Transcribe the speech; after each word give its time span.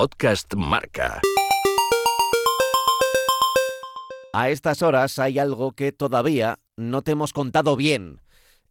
Podcast 0.00 0.54
Marca. 0.54 1.20
A 4.32 4.48
estas 4.48 4.80
horas 4.82 5.18
hay 5.18 5.40
algo 5.40 5.72
que 5.72 5.90
todavía 5.90 6.60
no 6.76 7.02
te 7.02 7.10
hemos 7.10 7.32
contado 7.32 7.74
bien. 7.74 8.20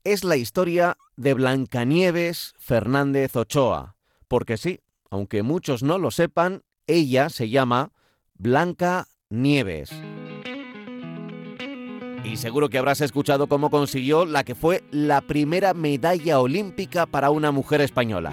Es 0.06 0.24
la 0.24 0.38
historia 0.38 0.96
de 1.18 1.34
Blancanieves 1.34 2.54
Fernández 2.58 3.36
Ochoa. 3.36 3.98
Porque 4.30 4.56
sí, 4.56 4.80
aunque 5.10 5.44
muchos 5.44 5.84
no 5.84 5.98
lo 5.98 6.12
sepan, 6.12 6.64
ella 6.88 7.28
se 7.28 7.50
llama 7.50 7.92
Blanca 8.36 9.10
Nieves. 9.30 9.90
Y 12.24 12.38
seguro 12.38 12.70
que 12.70 12.78
habrás 12.78 13.02
escuchado 13.02 13.48
cómo 13.48 13.70
consiguió 13.70 14.26
la 14.26 14.46
que 14.46 14.56
fue 14.56 14.82
la 14.92 15.20
primera 15.20 15.74
medalla 15.74 16.40
olímpica 16.40 17.06
para 17.06 17.32
una 17.32 17.52
mujer 17.52 17.82
española. 17.82 18.32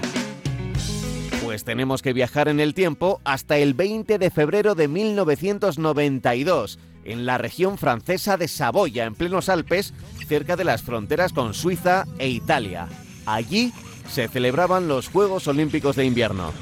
Pues 1.54 1.62
tenemos 1.62 2.02
que 2.02 2.12
viajar 2.12 2.48
en 2.48 2.58
el 2.58 2.74
tiempo 2.74 3.20
hasta 3.22 3.58
el 3.58 3.74
20 3.74 4.18
de 4.18 4.30
febrero 4.32 4.74
de 4.74 4.88
1992, 4.88 6.80
en 7.04 7.26
la 7.26 7.38
región 7.38 7.78
francesa 7.78 8.36
de 8.36 8.48
Saboya, 8.48 9.04
en 9.04 9.14
plenos 9.14 9.48
Alpes, 9.48 9.94
cerca 10.26 10.56
de 10.56 10.64
las 10.64 10.82
fronteras 10.82 11.32
con 11.32 11.54
Suiza 11.54 12.06
e 12.18 12.28
Italia. 12.28 12.88
Allí 13.24 13.72
se 14.10 14.26
celebraban 14.26 14.88
los 14.88 15.06
Juegos 15.06 15.46
Olímpicos 15.46 15.94
de 15.94 16.04
Invierno. 16.04 16.52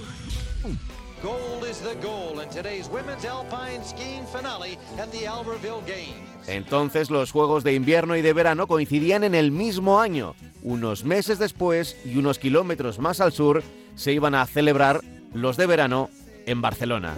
Entonces 6.47 7.11
los 7.11 7.33
Juegos 7.33 7.65
de 7.65 7.75
Invierno 7.75 8.17
y 8.17 8.23
de 8.23 8.33
Verano 8.33 8.67
coincidían 8.67 9.25
en 9.25 9.35
el 9.35 9.51
mismo 9.51 10.01
año. 10.01 10.35
Unos 10.63 11.05
meses 11.05 11.39
después 11.39 12.01
y 12.07 12.19
unos 12.19 12.39
kilómetros 12.39 12.99
más 12.99 13.21
al 13.21 13.33
sur 13.33 13.63
se 13.95 14.13
iban 14.13 14.35
a 14.35 14.47
celebrar 14.47 15.01
los 15.35 15.57
de 15.57 15.67
verano 15.67 16.09
en 16.47 16.61
Barcelona. 16.63 17.15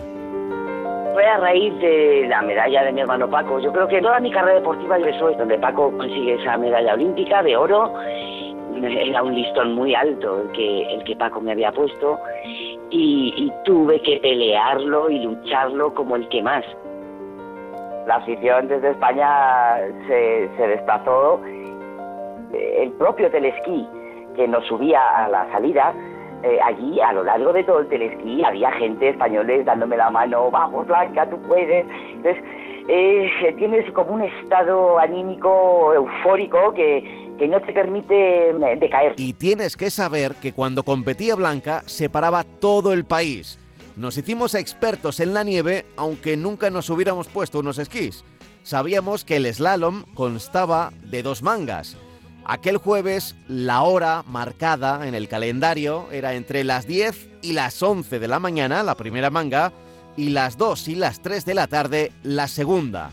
Fue 1.12 1.26
a 1.26 1.36
raíz 1.38 1.72
de 1.80 2.26
la 2.28 2.42
medalla 2.42 2.84
de 2.84 2.92
mi 2.92 3.00
hermano 3.00 3.30
Paco. 3.30 3.60
Yo 3.60 3.72
creo 3.72 3.86
que 3.86 4.00
toda 4.00 4.18
mi 4.20 4.32
carrera 4.32 4.56
deportiva 4.58 4.96
empezó 4.96 5.30
donde 5.32 5.58
Paco 5.58 5.96
consigue 5.96 6.34
esa 6.40 6.56
medalla 6.56 6.94
olímpica 6.94 7.42
de 7.42 7.56
oro. 7.56 7.92
Era 8.82 9.22
un 9.22 9.34
listón 9.34 9.74
muy 9.74 9.94
alto 9.94 10.42
el 10.42 10.52
que, 10.52 10.94
el 10.94 11.04
que 11.04 11.16
Paco 11.16 11.40
me 11.40 11.52
había 11.52 11.70
puesto 11.72 12.18
y, 12.96 13.52
tuve 13.64 14.00
que 14.02 14.18
pelearlo 14.18 15.10
y 15.10 15.18
lucharlo 15.20 15.92
como 15.94 16.16
el 16.16 16.28
que 16.28 16.42
más. 16.42 16.64
La 18.06 18.16
afición 18.16 18.68
desde 18.68 18.90
España 18.90 19.78
se, 20.06 20.50
se 20.56 20.66
desplazó. 20.68 21.40
El 22.52 22.92
propio 22.92 23.30
telesquí 23.30 23.86
que 24.36 24.46
nos 24.46 24.64
subía 24.66 25.00
a 25.24 25.28
la 25.28 25.50
salida 25.50 25.94
eh, 26.44 26.58
allí 26.62 27.00
a 27.00 27.10
lo 27.14 27.24
largo 27.24 27.54
de 27.54 27.64
todo 27.64 27.80
el 27.80 27.88
telesquí 27.88 28.44
había 28.44 28.70
gente 28.72 29.08
españoles 29.08 29.64
dándome 29.64 29.96
la 29.96 30.10
mano, 30.10 30.50
vamos 30.50 30.86
Blanca, 30.86 31.26
tú 31.30 31.40
puedes. 31.48 31.86
Entonces, 32.12 32.44
eh, 32.86 33.54
tienes 33.56 33.90
como 33.92 34.12
un 34.12 34.22
estado 34.22 34.98
anímico 34.98 35.94
eufórico 35.94 36.74
que, 36.74 37.23
que 37.38 37.48
no 37.48 37.60
te 37.60 37.72
permite 37.72 38.50
eh, 38.50 38.76
decaer. 38.78 39.14
Y 39.16 39.32
tienes 39.34 39.76
que 39.76 39.90
saber 39.90 40.34
que 40.36 40.52
cuando 40.52 40.82
competía 40.82 41.34
Blanca 41.34 41.82
se 41.86 42.08
paraba 42.08 42.44
todo 42.44 42.92
el 42.92 43.04
país. 43.04 43.58
Nos 43.96 44.18
hicimos 44.18 44.54
expertos 44.54 45.20
en 45.20 45.34
la 45.34 45.44
nieve, 45.44 45.86
aunque 45.96 46.36
nunca 46.36 46.70
nos 46.70 46.90
hubiéramos 46.90 47.28
puesto 47.28 47.60
unos 47.60 47.78
esquís. 47.78 48.24
Sabíamos 48.62 49.24
que 49.24 49.36
el 49.36 49.52
slalom 49.52 50.04
constaba 50.14 50.90
de 51.04 51.22
dos 51.22 51.42
mangas 51.42 51.96
Aquel 52.46 52.76
jueves 52.76 53.36
la 53.48 53.82
hora 53.82 54.22
marcada 54.26 55.08
en 55.08 55.14
el 55.14 55.28
calendario 55.28 56.06
era 56.12 56.34
entre 56.34 56.62
las 56.62 56.86
10 56.86 57.30
y 57.40 57.54
las 57.54 57.82
11 57.82 58.18
de 58.18 58.28
la 58.28 58.38
mañana, 58.38 58.82
la 58.82 58.96
primera 58.96 59.30
manga, 59.30 59.72
y 60.14 60.28
las 60.28 60.58
2 60.58 60.88
y 60.88 60.94
las 60.94 61.22
3 61.22 61.46
de 61.46 61.54
la 61.54 61.68
tarde, 61.68 62.12
la 62.22 62.46
segunda. 62.46 63.10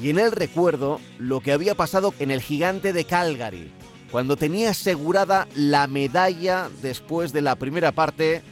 Y 0.00 0.10
en 0.10 0.18
el 0.18 0.32
recuerdo 0.32 1.00
lo 1.18 1.40
que 1.40 1.52
había 1.52 1.74
pasado 1.74 2.12
en 2.18 2.30
el 2.30 2.40
gigante 2.40 2.92
de 2.92 3.04
Calgary, 3.04 3.70
cuando 4.10 4.36
tenía 4.36 4.70
asegurada 4.70 5.46
la 5.54 5.86
medalla 5.86 6.68
después 6.82 7.32
de 7.32 7.42
la 7.42 7.56
primera 7.56 7.92
parte 7.92 8.42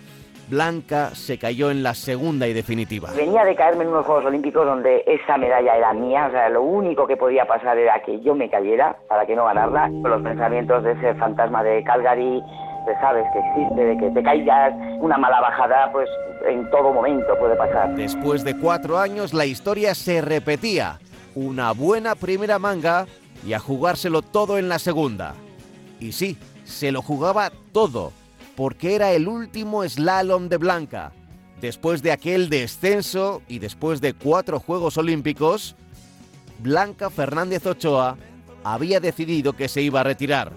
Blanca 0.49 1.11
se 1.15 1.39
cayó 1.39 1.71
en 1.71 1.83
la 1.83 1.95
segunda 1.95 2.49
y 2.49 2.55
definitiva. 2.55 3.11
Venía 3.15 3.45
de 3.45 3.55
caerme 3.55 3.85
en 3.85 3.91
unos 3.91 4.07
Juegos 4.07 4.25
Olímpicos 4.25 4.65
donde 4.65 5.05
esa 5.07 5.37
medalla 5.37 5.77
era 5.77 5.93
mía, 5.93 6.27
o 6.29 6.31
sea, 6.31 6.49
lo 6.49 6.63
único 6.63 7.07
que 7.07 7.17
podía 7.17 7.45
pasar 7.45 7.77
era 7.77 8.01
que 8.03 8.21
yo 8.21 8.35
me 8.35 8.49
cayera 8.49 8.97
para 9.09 9.27
que 9.27 9.37
no 9.37 9.45
ganarla. 9.45 9.89
Los 9.89 10.23
pensamientos 10.23 10.85
de 10.85 10.93
ese 10.93 11.15
fantasma 11.17 11.63
de 11.63 11.85
Calgary, 11.85 12.43
sabes 13.01 13.27
que 13.33 13.39
existe, 13.39 13.85
de 13.85 13.99
que 13.99 14.11
te 14.11 14.23
caigas, 14.23 14.73
una 15.01 15.19
mala 15.19 15.41
bajada, 15.41 15.93
pues 15.93 16.09
en 16.47 16.69
todo 16.71 16.93
momento 16.95 17.37
puede 17.39 17.55
pasar. 17.57 17.95
Después 17.95 18.43
de 18.43 18.57
cuatro 18.57 18.99
años 18.99 19.35
la 19.35 19.45
historia 19.45 19.95
se 19.95 20.23
repetía. 20.23 20.99
Una 21.41 21.71
buena 21.71 22.17
primera 22.17 22.59
manga 22.59 23.07
y 23.47 23.53
a 23.53 23.61
jugárselo 23.61 24.23
todo 24.23 24.59
en 24.59 24.69
la 24.69 24.81
segunda. 24.81 25.37
Y 26.01 26.11
sí, 26.11 26.37
se 26.65 26.91
lo 26.91 27.01
jugaba 27.01 27.53
todo 27.71 28.13
porque 28.57 28.97
era 28.97 29.13
el 29.13 29.29
último 29.29 29.89
slalom 29.89 30.49
de 30.49 30.57
Blanca. 30.57 31.13
Después 31.61 32.03
de 32.03 32.11
aquel 32.11 32.49
descenso 32.49 33.41
y 33.47 33.61
después 33.61 34.01
de 34.01 34.15
cuatro 34.15 34.59
Juegos 34.59 34.99
Olímpicos, 34.99 35.77
Blanca 36.59 37.09
Fernández 37.09 37.65
Ochoa 37.67 38.17
había 38.65 38.99
decidido 38.99 39.53
que 39.53 39.69
se 39.69 39.81
iba 39.81 40.01
a 40.01 40.05
retirar, 40.05 40.51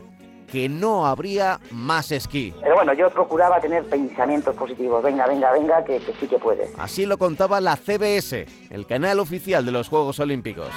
que 0.52 0.68
no 0.70 1.08
habría 1.08 1.60
más 1.72 2.12
esquí. 2.12 2.54
Pero 2.62 2.76
bueno, 2.76 2.94
yo 2.94 3.10
procuraba 3.10 3.60
tener 3.60 3.84
pensamientos 3.86 4.56
positivos. 4.56 5.02
Venga, 5.04 5.26
venga, 5.28 5.52
venga, 5.52 5.84
que, 5.84 6.00
que 6.00 6.14
sí 6.20 6.28
que 6.28 6.38
puede. 6.38 6.70
Así 6.78 7.06
lo 7.06 7.18
contaba 7.18 7.62
la 7.62 7.78
CBS, 7.78 8.46
el 8.70 8.86
canal 8.86 9.20
oficial 9.20 9.66
de 9.66 9.72
los 9.72 9.88
Juegos 9.88 10.20
Olímpicos. 10.20 10.70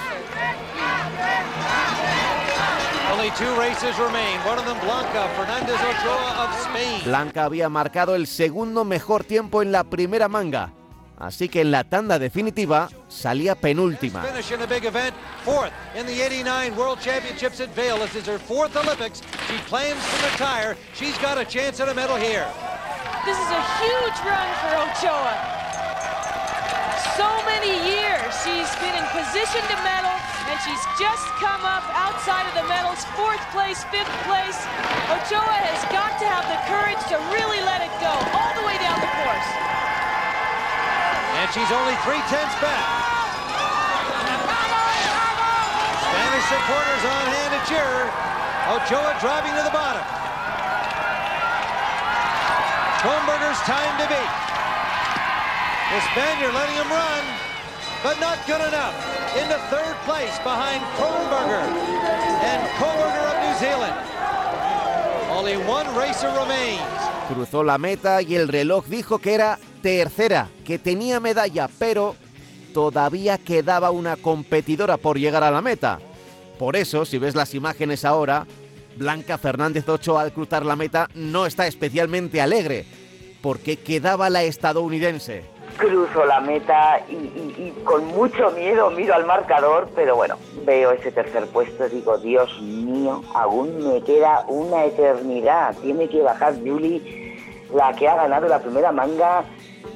Blanca 7.05 7.45
había 7.45 7.69
marcado 7.69 8.15
el 8.15 8.27
segundo 8.27 8.85
mejor 8.85 9.25
tiempo 9.25 9.63
en 9.63 9.73
la 9.73 9.85
primera 9.85 10.29
manga. 10.29 10.73
Así 11.19 11.49
que 11.49 11.61
en 11.61 11.71
la 11.71 11.85
tanda 11.85 12.19
definitiva 12.19 12.89
salía 13.09 13.55
penúltima. 13.55 14.23
This 14.23 14.47
is 14.47 14.51
a 21.39 21.45
chance 21.45 21.81
at 21.81 21.89
a 21.89 21.95
medal 21.95 22.17
here. 22.17 22.47
This 23.25 23.39
is 23.39 23.51
a 23.51 23.63
huge 23.81 24.19
run 24.27 24.49
for 24.61 24.73
Ochoa. 24.75 25.35
So 27.17 27.29
many 27.47 27.71
years 27.87 28.35
she's 28.43 28.71
been 28.83 28.95
in 28.99 29.07
position 29.15 29.63
to 29.71 29.77
medal 29.87 30.13
and 30.51 30.59
she's 30.67 30.85
just 30.99 31.27
come 31.39 31.63
up 31.63 31.87
outside 31.95 32.45
of 32.51 32.55
the 32.59 32.67
medals, 32.69 33.05
fourth 33.15 33.41
place, 33.55 33.83
fifth 33.95 34.11
place. 34.27 34.59
Ochoa 35.15 35.59
has 35.63 35.83
got 35.95 36.19
to 36.19 36.27
have 36.27 36.45
the 36.51 36.59
courage 36.67 37.01
to 37.11 37.17
really 37.33 37.54
And 41.45 41.53
she's 41.53 41.69
only 41.69 41.93
three 42.09 42.25
tenths 42.33 42.57
back. 42.57 42.85
Spanish 46.01 46.47
supporters 46.49 47.05
on 47.05 47.25
hand 47.37 47.51
to 47.53 47.61
cheer. 47.69 48.09
Ochoa 48.73 49.13
driving 49.21 49.53
to 49.53 49.61
the 49.61 49.75
bottom. 49.77 50.01
Kronberger's 53.05 53.61
time 53.69 53.93
to 54.01 54.09
beat. 54.09 54.33
The 55.93 56.01
Spaniard 56.17 56.55
letting 56.57 56.81
him 56.81 56.89
run, 56.89 57.23
but 58.01 58.17
not 58.25 58.41
good 58.49 58.65
enough. 58.65 59.15
into 59.37 59.59
third 59.69 59.97
place 60.07 60.39
behind 60.45 60.81
Kronberger 60.95 61.67
and 62.47 62.63
Kronberger 62.79 63.25
of 63.33 63.37
New 63.43 63.55
Zealand. 63.59 63.97
Only 65.29 65.57
one 65.57 65.93
racer 65.97 66.29
remains. 66.29 66.81
Cruzó 67.29 67.65
la 67.65 67.77
meta 67.77 68.23
y 68.23 68.37
el 68.37 68.47
reloj 68.47 68.87
dijo 68.87 69.19
que 69.19 69.35
era 69.35 69.59
tercera, 69.85 70.49
que 70.65 70.79
tenía 70.79 71.21
medalla, 71.21 71.69
pero 71.79 72.17
todavía 72.73 73.37
quedaba 73.37 73.91
una 73.91 74.17
competidora 74.17 74.97
por 74.97 75.19
llegar 75.19 75.45
a 75.45 75.51
la 75.51 75.61
meta. 75.61 75.99
Por 76.59 76.75
eso, 76.75 77.05
si 77.05 77.19
ves 77.19 77.35
las 77.35 77.55
imágenes 77.55 78.07
ahora, 78.07 78.47
Blanca 78.97 79.37
Fernández 79.37 79.87
Ochoa 79.87 80.23
al 80.23 80.33
cruzar 80.33 80.65
la 80.65 80.75
meta 80.75 81.11
no 81.15 81.45
está 81.45 81.67
especialmente 81.67 82.41
alegre, 82.41 82.87
porque 83.43 83.77
quedaba 83.77 84.31
la 84.31 84.43
estadounidense 84.43 85.45
cruzo 85.77 86.25
la 86.25 86.41
meta 86.41 87.01
y, 87.09 87.73
con 87.83 88.07
mucho 88.07 88.53
miedo 88.53 88.91
miro 88.91 89.13
al 89.13 89.27
marcador, 89.27 89.89
pero 89.97 90.15
bueno, 90.15 90.37
veo 90.65 90.93
ese 90.93 91.11
tercer 91.11 91.49
puesto 91.49 91.87
y 91.87 91.97
digo, 91.97 92.17
Dios 92.19 92.63
mío, 92.63 93.23
aún 93.35 93.93
me 93.93 94.01
queda 94.03 94.45
una 94.47 94.85
eternidad. 94.85 95.75
Tiene 95.83 96.09
que 96.09 96.23
bajar 96.23 96.55
Julie, 96.65 97.37
la 97.75 97.93
que 97.93 98.07
ha 98.07 98.15
ganado 98.15 98.47
la 98.47 98.61
primera 98.61 98.93
manga. 98.93 99.45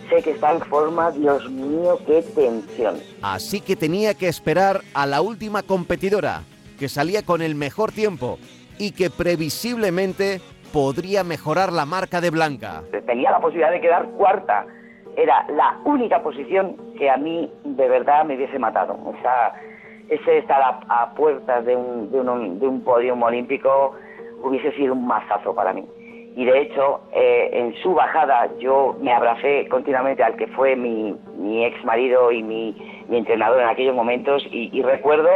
Sé 0.08 0.22
que 0.22 0.31
está 0.31 0.52
en 0.52 0.60
forma, 0.60 1.10
Dios 1.10 1.50
mío, 1.50 1.99
qué 2.06 2.22
tensión. 2.34 2.96
Así 3.22 3.60
que 3.60 3.76
tenía 3.76 4.14
que 4.14 4.28
esperar 4.28 4.81
a 4.94 5.06
la 5.06 5.20
última 5.20 5.62
competidora, 5.62 6.43
que 6.78 6.88
salía 6.88 7.22
con 7.22 7.43
el 7.43 7.55
mejor 7.55 7.93
tiempo 7.93 8.38
y 8.78 8.93
que 8.93 9.10
previsiblemente 9.10 10.40
podría 10.72 11.25
mejorar 11.25 11.72
la 11.72 11.84
marca 11.84 12.20
de 12.20 12.31
Blanca. 12.31 12.82
Tenía 13.06 13.31
la 13.31 13.40
posibilidad 13.40 13.70
de 13.70 13.81
quedar 13.81 14.06
cuarta 14.10 14.66
era 15.19 15.44
la 15.49 15.81
única 15.84 16.22
posición 16.22 16.76
que 16.96 17.11
a 17.11 17.16
mí 17.16 17.52
de 17.64 17.88
verdad 17.88 18.25
me 18.25 18.37
hubiese 18.37 18.56
matado. 18.56 18.96
O 19.04 19.14
sea, 19.20 19.52
ese 20.08 20.38
estar 20.38 20.62
a, 20.88 21.12
puertas 21.14 21.64
de 21.64 21.75
un, 21.75 22.12
de, 22.12 22.20
un, 22.20 22.61
de 22.61 22.69
un 22.69 22.84
podium 22.84 23.20
olímpico 23.20 23.96
hubiese 24.44 24.70
sido 24.76 24.93
un 24.94 25.08
mazazo 25.08 25.52
para 25.56 25.72
mí. 25.72 25.84
Y 26.36 26.44
de 26.44 26.60
hecho, 26.60 27.00
eh, 27.12 27.50
en 27.52 27.75
su 27.82 27.94
bajada 27.94 28.48
yo 28.58 28.96
me 29.00 29.12
abracé 29.12 29.66
continuamente 29.69 30.22
al 30.22 30.36
que 30.36 30.46
fue 30.48 30.76
mi, 30.76 31.16
mi 31.36 31.64
ex 31.64 31.84
marido 31.84 32.30
y 32.30 32.42
mi, 32.42 32.76
entrenador 33.10 33.62
en 33.62 33.69
aquellos 33.69 33.94
momentos 33.94 34.42
y, 34.50 34.82
recuerdo 34.82 35.30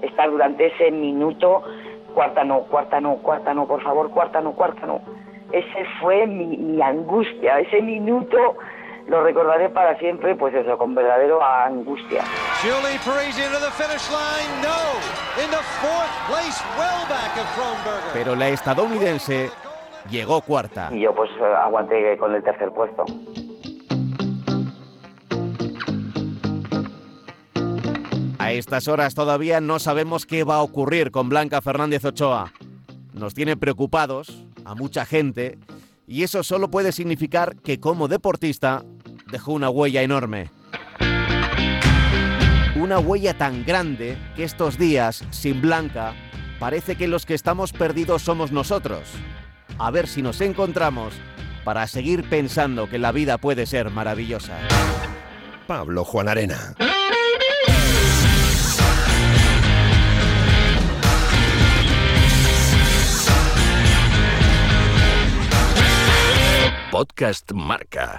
estar 0.00 0.30
durante 0.30 0.66
ese 0.66 0.90
minuto, 0.90 1.62
cuarta 2.14 2.44
no, 2.44 2.60
cuarta 2.62 3.00
no, 3.00 3.16
cuarta 3.16 3.52
no, 3.52 3.66
por 3.66 3.82
favor, 3.82 4.10
cuarta 4.10 4.40
no, 4.40 4.52
cuarta 4.52 4.86
no. 4.86 5.02
Ese 5.52 5.84
fue 6.00 6.26
mi, 6.26 6.56
mi 6.56 6.80
angustia, 6.80 7.60
ese 7.60 7.82
minuto 7.82 8.56
lo 9.10 9.22
recordaré 9.22 9.68
para 9.68 9.98
siempre, 9.98 10.34
pues 10.36 10.54
eso, 10.54 10.78
con 10.78 10.94
verdadero 10.94 11.42
angustia. 11.44 12.22
Pero 18.14 18.36
la 18.36 18.48
estadounidense 18.48 19.50
llegó 20.08 20.40
cuarta. 20.40 20.90
Y 20.92 21.00
yo 21.00 21.14
pues 21.14 21.30
aguanté 21.40 22.16
con 22.18 22.34
el 22.34 22.42
tercer 22.42 22.70
puesto. 22.70 23.04
A 28.38 28.52
estas 28.52 28.88
horas 28.88 29.14
todavía 29.14 29.60
no 29.60 29.78
sabemos 29.78 30.26
qué 30.26 30.44
va 30.44 30.56
a 30.56 30.62
ocurrir 30.62 31.10
con 31.10 31.28
Blanca 31.28 31.60
Fernández 31.60 32.04
Ochoa. 32.04 32.52
Nos 33.12 33.34
tiene 33.34 33.56
preocupados 33.56 34.44
a 34.64 34.74
mucha 34.74 35.04
gente 35.04 35.58
y 36.06 36.22
eso 36.22 36.42
solo 36.42 36.70
puede 36.70 36.90
significar 36.90 37.56
que 37.56 37.78
como 37.78 38.08
deportista 38.08 38.82
dejó 39.30 39.52
una 39.52 39.70
huella 39.70 40.02
enorme. 40.02 40.50
Una 42.76 42.98
huella 42.98 43.36
tan 43.36 43.64
grande 43.64 44.16
que 44.34 44.44
estos 44.44 44.78
días, 44.78 45.24
sin 45.30 45.60
Blanca, 45.60 46.14
parece 46.58 46.96
que 46.96 47.08
los 47.08 47.26
que 47.26 47.34
estamos 47.34 47.72
perdidos 47.72 48.22
somos 48.22 48.52
nosotros. 48.52 49.02
A 49.82 49.90
ver 49.90 50.06
si 50.06 50.20
nos 50.20 50.42
encontramos 50.42 51.14
para 51.64 51.86
seguir 51.86 52.28
pensando 52.28 52.86
que 52.90 52.98
la 52.98 53.12
vida 53.12 53.38
puede 53.38 53.64
ser 53.64 53.88
maravillosa. 53.88 54.58
Pablo 55.66 56.04
Juan 56.04 56.28
Arena. 56.28 56.74
Podcast 66.90 67.50
Marca. 67.52 68.18